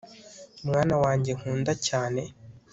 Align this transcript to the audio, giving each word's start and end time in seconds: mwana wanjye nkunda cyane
mwana 0.67 0.95
wanjye 1.03 1.31
nkunda 1.37 1.73
cyane 1.87 2.21